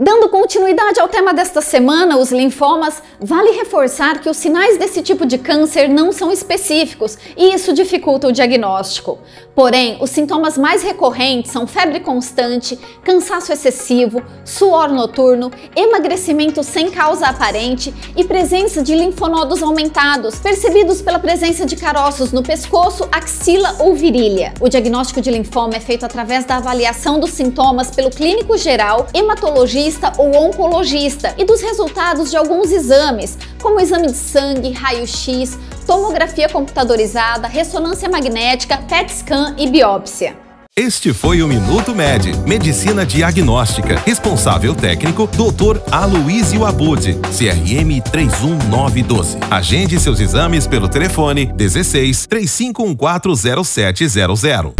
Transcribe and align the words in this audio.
Dando 0.00 0.28
continuidade 0.28 1.00
ao 1.00 1.08
tema 1.08 1.34
desta 1.34 1.60
semana, 1.60 2.18
os 2.18 2.30
linfomas, 2.30 3.02
vale 3.20 3.50
reforçar 3.50 4.20
que 4.20 4.30
os 4.30 4.36
sinais 4.36 4.78
desse 4.78 5.02
tipo 5.02 5.26
de 5.26 5.38
câncer 5.38 5.88
não 5.88 6.12
são 6.12 6.30
específicos 6.30 7.18
e 7.36 7.52
isso 7.52 7.72
dificulta 7.72 8.28
o 8.28 8.32
diagnóstico. 8.32 9.18
Porém, 9.56 9.98
os 10.00 10.10
sintomas 10.10 10.56
mais 10.56 10.84
recorrentes 10.84 11.50
são 11.50 11.66
febre 11.66 11.98
constante, 11.98 12.78
cansaço 13.02 13.52
excessivo, 13.52 14.22
suor 14.44 14.88
noturno, 14.88 15.50
emagrecimento 15.74 16.62
sem 16.62 16.92
causa 16.92 17.26
aparente 17.26 17.92
e 18.16 18.22
presença 18.22 18.80
de 18.80 18.94
linfonodos 18.94 19.64
aumentados, 19.64 20.38
percebidos 20.38 21.02
pela 21.02 21.18
presença 21.18 21.66
de 21.66 21.74
caroços 21.74 22.30
no 22.30 22.44
pescoço, 22.44 23.08
axila 23.10 23.74
ou 23.80 23.94
virilha. 23.94 24.54
O 24.60 24.68
diagnóstico 24.68 25.20
de 25.20 25.32
linfoma 25.32 25.74
é 25.74 25.80
feito 25.80 26.06
através 26.06 26.44
da 26.44 26.58
avaliação 26.58 27.18
dos 27.18 27.30
sintomas 27.30 27.90
pelo 27.90 28.10
clínico 28.10 28.56
geral, 28.56 29.08
hematologista 29.12 29.87
ou 30.18 30.48
oncologista 30.48 31.34
e 31.38 31.44
dos 31.44 31.60
resultados 31.60 32.30
de 32.30 32.36
alguns 32.36 32.70
exames, 32.70 33.38
como 33.62 33.80
exame 33.80 34.08
de 34.08 34.16
sangue, 34.16 34.72
raio-x, 34.72 35.58
tomografia 35.86 36.48
computadorizada, 36.48 37.48
ressonância 37.48 38.08
magnética, 38.08 38.78
PET 38.88 39.12
scan 39.12 39.54
e 39.56 39.68
biópsia. 39.68 40.48
Este 40.80 41.12
foi 41.12 41.42
o 41.42 41.48
Minuto 41.48 41.92
Med, 41.92 42.36
Medicina 42.46 43.04
Diagnóstica. 43.04 44.00
Responsável 44.06 44.76
técnico, 44.76 45.26
Dr. 45.26 45.80
Aloysio 45.90 46.64
Abud, 46.64 47.18
CRM 47.36 48.00
31912. 48.00 49.38
Agende 49.50 49.98
seus 49.98 50.20
exames 50.20 50.68
pelo 50.68 50.88
telefone 50.88 51.46
16 51.46 52.28
35140700. 52.28 54.76